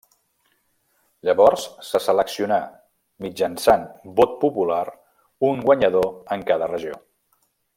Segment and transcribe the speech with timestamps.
[1.27, 2.57] Llavors se seleccionà,
[3.25, 3.85] mitjançant
[4.21, 4.81] vot popular,
[5.51, 6.99] un guanyador en cada regió.